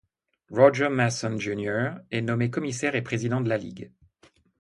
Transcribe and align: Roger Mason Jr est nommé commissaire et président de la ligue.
Roger 0.49 0.89
Mason 0.89 1.37
Jr 1.37 1.97
est 2.09 2.21
nommé 2.21 2.49
commissaire 2.49 2.95
et 2.95 3.03
président 3.03 3.39
de 3.39 3.49
la 3.49 3.59
ligue. 3.59 3.91